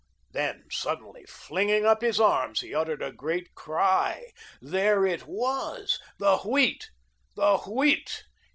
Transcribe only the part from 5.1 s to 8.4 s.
was. The Wheat! The Wheat!